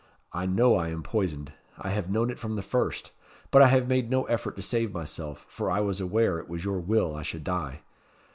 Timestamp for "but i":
3.51-3.67